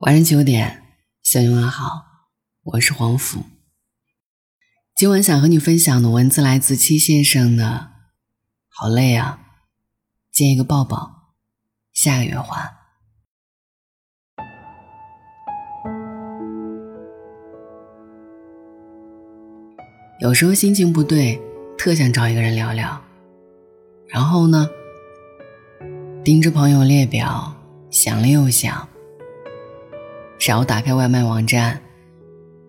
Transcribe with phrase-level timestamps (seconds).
[0.00, 0.82] 晚上九点，
[1.22, 2.02] 小朋友们好，
[2.64, 3.44] 我是黄甫。
[4.94, 7.92] 今晚想和你分享的文字来自七先生的。
[8.68, 9.40] 好累啊，
[10.30, 11.32] 借一个抱抱，
[11.94, 12.76] 下个月还。
[20.20, 21.40] 有时候心情不对，
[21.78, 23.02] 特想找一个人聊聊，
[24.08, 24.68] 然后呢，
[26.22, 27.56] 盯着朋友列表，
[27.90, 28.86] 想了又想。
[30.38, 31.80] 然后打开外卖网站，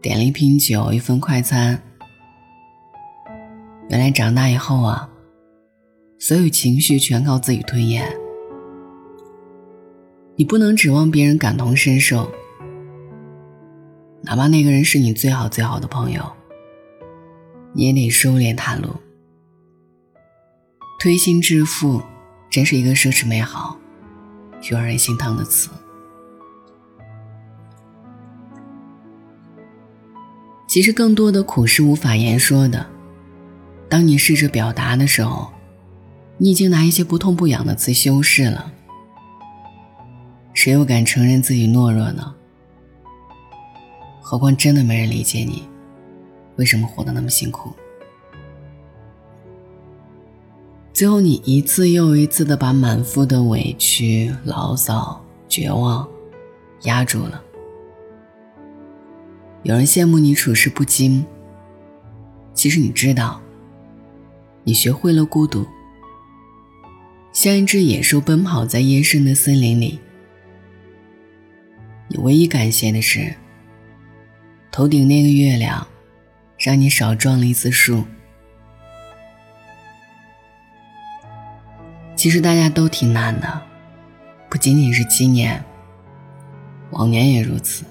[0.00, 1.80] 点了一瓶酒，一份快餐。
[3.88, 5.08] 原来长大以后啊，
[6.18, 8.04] 所有情绪全靠自己吞咽。
[10.36, 12.30] 你不能指望别人感同身受，
[14.22, 16.22] 哪怕那个人是你最好最好的朋友，
[17.74, 18.88] 你也得收敛袒露。
[20.98, 22.02] 推心置腹，
[22.50, 23.78] 真是一个奢侈美好
[24.70, 25.68] 又让人心疼的词。
[30.76, 32.84] 其实更多的苦是无法言说的。
[33.88, 35.50] 当你试着表达的时候，
[36.36, 38.70] 你已经拿一些不痛不痒的词修饰了。
[40.52, 42.34] 谁又敢承认自己懦弱呢？
[44.20, 45.66] 何况真的没人理解你，
[46.56, 47.72] 为什么活得那么辛苦？
[50.92, 56.06] 最后，你一次又一次的把满腹的委屈、牢骚、绝望
[56.82, 57.42] 压住了。
[59.66, 61.26] 有人羡慕你处事不惊，
[62.54, 63.42] 其实你知道，
[64.62, 65.66] 你学会了孤独，
[67.32, 69.98] 像一只野兽奔跑在夜深的森林里。
[72.06, 73.34] 你唯一感谢的是，
[74.70, 75.84] 头顶那个月亮，
[76.56, 78.04] 让你少撞了一次树。
[82.14, 83.62] 其实大家都挺难的，
[84.48, 85.60] 不仅仅是今年，
[86.92, 87.84] 往年也如此。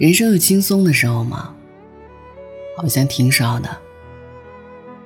[0.00, 1.54] 人生有轻松的时候吗？
[2.74, 3.68] 好像挺少的。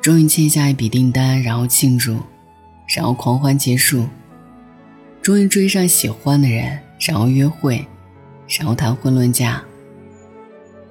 [0.01, 2.21] 终于签下一笔订单，然后庆祝，
[2.95, 4.07] 然后狂欢结束。
[5.21, 7.85] 终于追上喜欢的人，然后约会，
[8.47, 9.61] 然后谈婚论嫁。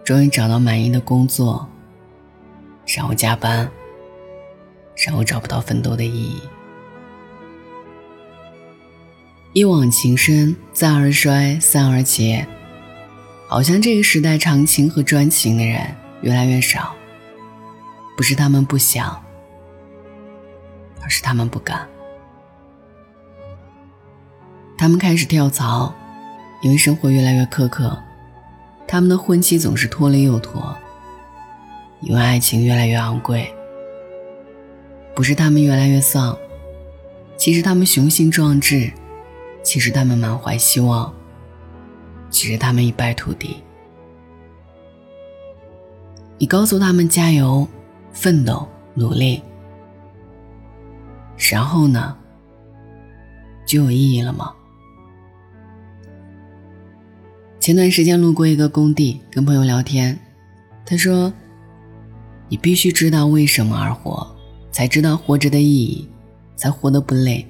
[0.03, 1.65] 终于找到满意的工作，
[2.85, 3.71] 然后加班，
[4.97, 6.41] 然后找不到奋斗的意义。
[9.53, 12.45] 一往情深，再而衰，三而竭。
[13.53, 15.79] 好像这个时代长情和专情的人
[16.21, 16.95] 越来越少，
[18.17, 19.23] 不是他们不想，
[21.03, 21.87] 而是他们不敢。
[24.75, 25.93] 他们开始跳槽，
[26.63, 27.95] 因为生活越来越苛刻；
[28.87, 30.75] 他们的婚期总是拖了又拖，
[32.01, 33.53] 因为爱情越来越昂贵。
[35.13, 36.35] 不是他们越来越丧，
[37.37, 38.91] 其实他们雄心壮志，
[39.61, 41.13] 其实他们满怀希望。
[42.33, 43.57] 其实他们一败涂地。
[46.39, 47.65] 你告诉他们加油、
[48.11, 49.39] 奋斗、努力，
[51.37, 52.17] 然后呢，
[53.67, 54.51] 就有意义了吗？
[57.59, 60.19] 前段时间路过一个工地，跟朋友聊天，
[60.85, 61.31] 他说
[62.49, 64.35] ：“你必须知道为什么而活，
[64.71, 66.09] 才知道活着的意义，
[66.55, 67.47] 才活得不累。”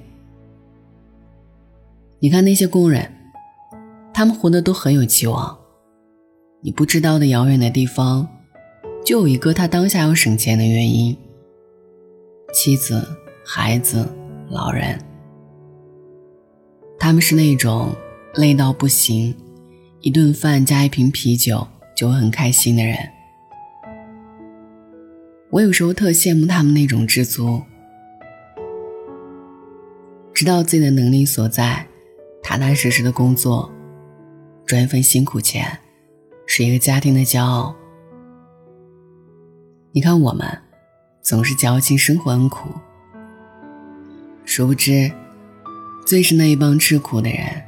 [2.20, 3.10] 你看那些工人。
[4.16, 5.58] 他们活得都很有期望，
[6.60, 8.28] 你不知道的遥远的地方，
[9.04, 11.16] 就有一个他当下要省钱的原因。
[12.52, 13.04] 妻子、
[13.44, 14.08] 孩子、
[14.48, 14.96] 老人，
[16.96, 17.92] 他们是那种
[18.36, 19.34] 累到不行，
[20.00, 21.66] 一顿饭加一瓶啤酒
[21.96, 22.96] 就会很开心的人。
[25.50, 27.60] 我有时候特羡慕他们那种知足，
[30.32, 31.84] 知道自己的能力所在，
[32.44, 33.68] 踏踏实实的工作。
[34.66, 35.78] 赚一份辛苦钱，
[36.46, 37.74] 是一个家庭的骄傲。
[39.92, 40.46] 你看我们，
[41.20, 42.70] 总是矫情生活很苦，
[44.44, 45.12] 殊不知，
[46.06, 47.62] 最是那一帮吃苦的人，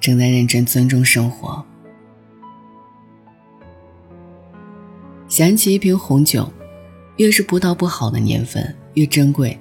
[0.00, 1.64] 正在认真尊重生活。
[5.28, 6.52] 想起一瓶红酒，
[7.16, 9.58] 越是葡萄不好的年份越珍贵，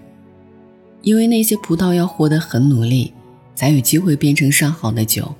[1.04, 3.14] 因为那些葡萄要活得很努力，
[3.54, 5.34] 才有机会变成上好的酒。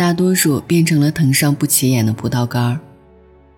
[0.00, 2.80] 大多数变成了藤上不起眼的葡萄干儿，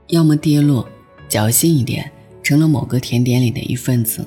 [0.08, 0.88] 要么跌落，
[1.28, 2.10] 侥幸一点
[2.42, 4.26] 成了某个甜点里的一份子。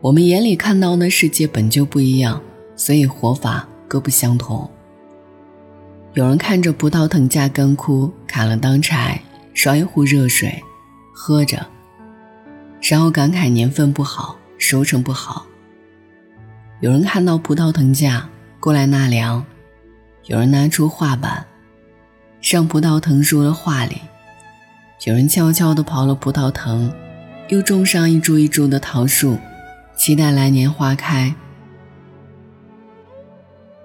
[0.00, 2.40] 我们眼里看到的世界本就不一样，
[2.74, 4.66] 所以活法各不相同。
[6.14, 9.20] 有人看着葡萄藤架干枯，砍了当柴，
[9.52, 10.62] 烧一壶热水，
[11.12, 11.66] 喝着，
[12.80, 15.46] 然后感慨年份不好，收成不好。
[16.80, 18.28] 有人看到葡萄藤架
[18.60, 19.42] 过来纳凉，
[20.26, 21.46] 有人拿出画板
[22.42, 24.02] 上葡萄藤树的画里，
[25.04, 26.92] 有人悄悄地刨了葡萄藤，
[27.48, 29.38] 又种上一株一株的桃树，
[29.96, 31.34] 期待来年花开。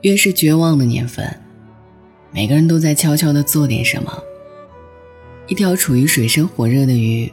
[0.02, 1.40] 越是绝望的年份，
[2.32, 4.12] 每个人都在悄悄地做点什么。
[5.48, 7.32] 一条处于水深火热的鱼，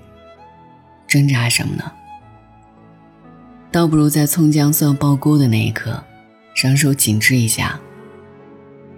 [1.09, 1.93] 挣扎什么呢？
[3.71, 6.03] 倒不如在葱姜蒜爆锅的那一刻，
[6.55, 7.79] 双手紧致一下，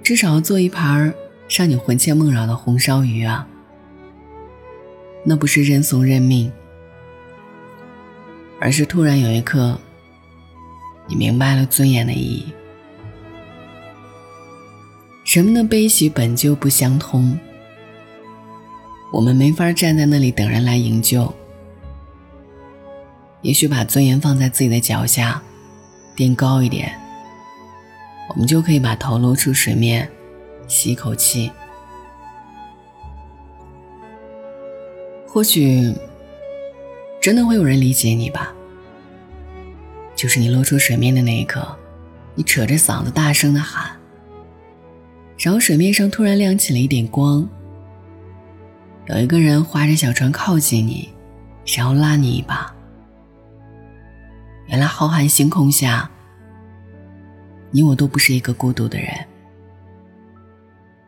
[0.03, 1.13] 至少做一盘
[1.49, 3.47] 让你魂牵梦绕的红烧鱼啊！
[5.25, 6.51] 那不是认怂认命，
[8.61, 9.79] 而是突然有一刻，
[11.09, 12.47] 你明白了尊严的意义。
[15.25, 17.37] 人们的悲喜本就不相通，
[19.13, 21.33] 我们没法站在那里等人来营救。
[23.43, 25.43] 也许把尊严放在自己的脚下，
[26.15, 26.93] 垫高一点，
[28.29, 30.11] 我们就可以把头露出水面，
[30.69, 31.51] 吸一口气。
[35.27, 35.95] 或许
[37.21, 38.53] 真的会有人理解你吧。
[40.15, 41.67] 就是你露出水面的那一刻，
[42.35, 43.91] 你扯着嗓子大声的喊，
[45.39, 47.49] 然后水面上突然亮起了一点光，
[49.07, 51.09] 有一个人划着小船靠近你，
[51.65, 52.75] 然后拉你一把。
[54.71, 56.09] 原来浩瀚星空下，
[57.73, 59.13] 你我都不是一个孤独的人，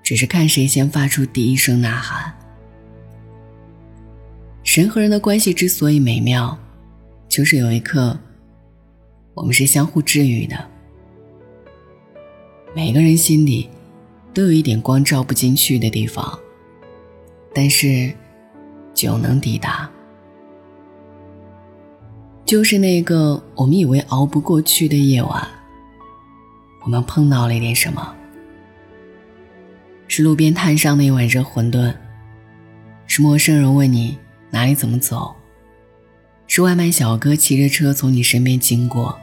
[0.03, 2.35] 只是看谁先发出第一声呐喊。
[4.65, 6.59] 人和人的关系之所以美妙，
[7.29, 8.19] 就是有一刻，
[9.35, 10.69] 我们是相互治愈的。
[12.75, 13.71] 每个人心里
[14.35, 16.37] 都有一点光照不进去的地方，
[17.55, 18.13] 但是
[18.93, 19.89] 酒能抵达。
[22.45, 25.49] 就是那个我们以为熬不过去的夜晚，
[26.85, 28.15] 我们碰到了一点什么？
[30.07, 31.95] 是路边摊上的一碗热馄饨，
[33.07, 34.19] 是陌生人问你
[34.51, 35.35] 哪里怎么走，
[36.47, 39.19] 是外卖小哥骑着车从你身边经过，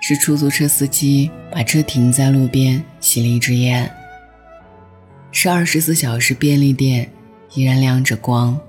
[0.00, 3.90] 是出租车司机把车停在路边吸了一支烟，
[5.32, 7.10] 是二十四小时便利店
[7.54, 8.60] 依然亮着光。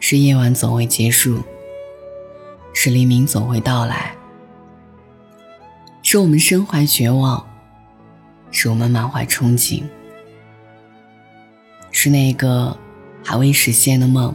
[0.00, 1.42] 是夜晚总会结束，
[2.72, 4.14] 是黎明总会到来，
[6.02, 7.44] 是我们身怀绝望，
[8.50, 9.82] 是我们满怀憧憬，
[11.90, 12.76] 是那个
[13.24, 14.34] 还未实现的梦，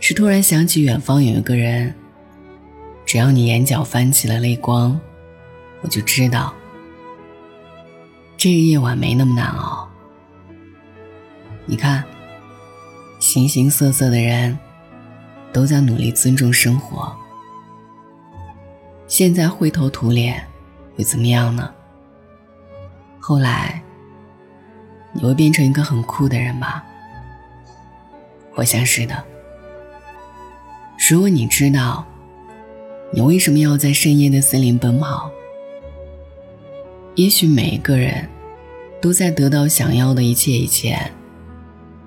[0.00, 1.94] 是突然想起远方有一个人，
[3.04, 4.98] 只要你眼角翻起了泪光，
[5.82, 6.52] 我就知道
[8.38, 9.88] 这个夜晚没那么难熬。
[11.66, 12.02] 你看。
[13.24, 14.58] 形形色色的人，
[15.50, 17.10] 都在努力尊重生活。
[19.06, 20.46] 现在灰头土脸，
[20.94, 21.72] 会怎么样呢？
[23.18, 23.82] 后来，
[25.14, 26.84] 你会变成一个很酷的人吧？
[28.56, 29.24] 我想是的。
[31.08, 32.04] 如果你知道，
[33.10, 35.30] 你为什么要在深夜的森林奔跑，
[37.14, 38.28] 也许每一个人，
[39.00, 41.10] 都在得到想要的一切以前。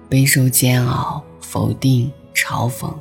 [0.10, 2.94] 备受煎熬、否定、嘲讽。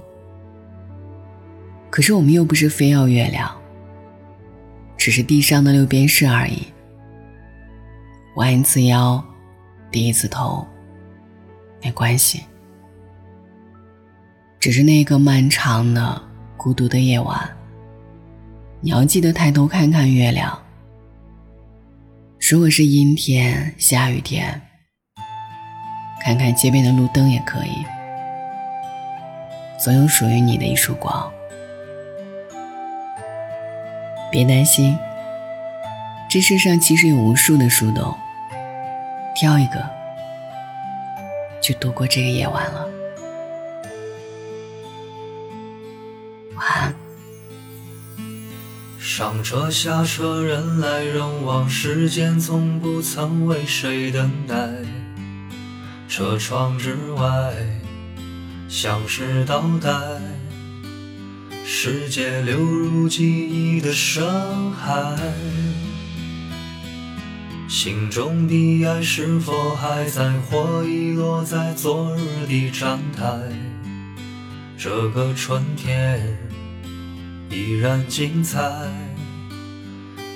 [1.90, 3.50] 可是我们又不是非要月亮，
[4.96, 6.62] 只是地上的六便士而已。
[8.34, 9.24] 弯一次腰，
[9.90, 10.66] 低一次头，
[11.82, 12.42] 没关系。
[14.58, 16.20] 只是那个漫长的、
[16.56, 17.56] 孤独的夜晚，
[18.80, 20.60] 你要记得抬头看看月亮。
[22.50, 24.60] 如果是阴天、下雨天。
[26.26, 27.86] 看看街边的路灯也可以，
[29.78, 31.32] 总有属于你的一束光。
[34.28, 34.98] 别担心，
[36.28, 38.12] 这世上其实有无数的树洞，
[39.36, 39.88] 挑一个
[41.62, 42.88] 就度过这个夜晚了。
[46.56, 46.94] 晚安。
[48.98, 54.56] 上车下车，人来人往，时间从不曾为谁等待。
[56.16, 57.52] 车窗之外，
[58.70, 59.90] 像是倒带，
[61.62, 65.14] 世界流入记忆的深海。
[67.68, 73.38] 心中的爱是否还在，或遗落在昨日的站台？
[74.78, 76.18] 这个春天
[77.50, 78.62] 依然精彩，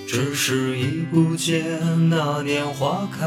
[0.07, 3.27] 只是已不见那年花开。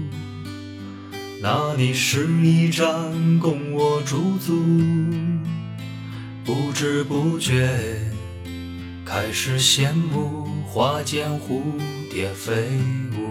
[1.43, 2.85] 那里是一站
[3.39, 4.63] 供我驻足，
[6.45, 7.67] 不知不觉。
[9.03, 11.63] 开始羡慕花间蝴
[12.11, 12.53] 蝶飞
[13.17, 13.30] 舞。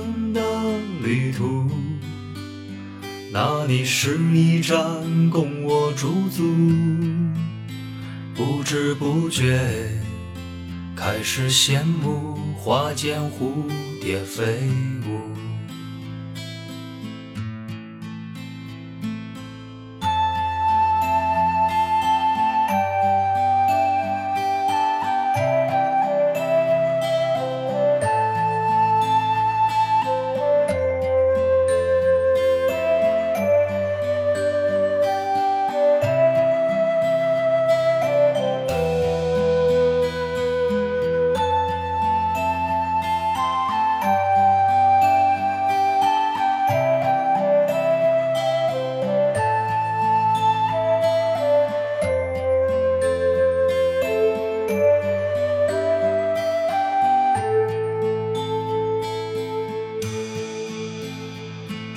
[1.01, 1.67] 旅途，
[3.31, 4.77] 那里是一站
[5.31, 6.43] 供我驻足，
[8.35, 9.59] 不知不觉
[10.95, 13.67] 开始羡慕花间蝴
[13.99, 14.43] 蝶飞
[15.07, 15.30] 舞。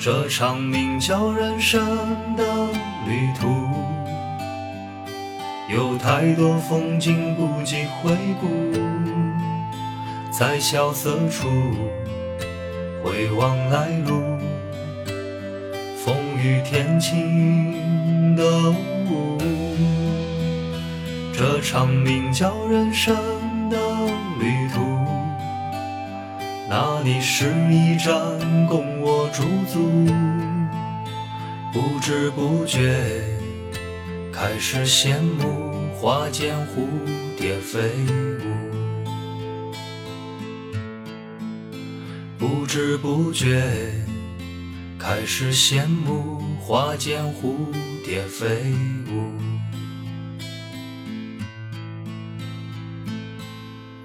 [0.05, 1.83] 这场名叫人生
[2.35, 2.43] 的
[3.07, 3.47] 旅途，
[5.67, 8.47] 有太多风景不及回顾。
[10.29, 11.47] 在萧瑟处
[13.03, 14.21] 回望来路，
[16.05, 18.45] 风雨天晴的
[19.09, 19.39] 雾。
[21.33, 23.15] 这场名叫人生
[23.71, 23.77] 的
[24.39, 24.85] 旅途。
[26.69, 28.13] 那里是一站
[28.67, 30.05] 供我驻足，
[31.73, 32.95] 不知不觉
[34.31, 36.87] 开始羡慕花间蝴
[37.37, 37.79] 蝶飞
[38.39, 38.47] 舞，
[42.37, 43.63] 不知不觉
[44.99, 47.55] 开始羡慕花间蝴
[48.03, 48.45] 蝶飞
[49.09, 49.33] 舞。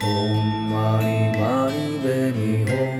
[0.03, 0.39] Om
[0.71, 3.00] Mani Mani Padme Hum Om Mani